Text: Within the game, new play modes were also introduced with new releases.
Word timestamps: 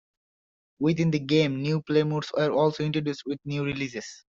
Within 0.79 1.11
the 1.11 1.19
game, 1.19 1.61
new 1.61 1.83
play 1.83 2.01
modes 2.01 2.31
were 2.35 2.49
also 2.49 2.83
introduced 2.83 3.21
with 3.27 3.37
new 3.45 3.63
releases. 3.63 4.25